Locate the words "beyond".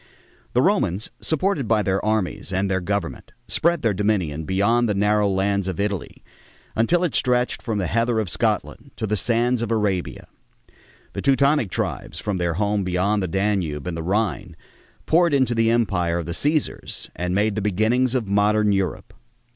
4.45-4.89, 12.83-13.21